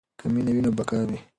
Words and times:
که 0.19 0.25
مینه 0.33 0.51
وي 0.55 0.61
نو 0.65 0.71
بقا 0.77 0.99
وي. 1.09 1.19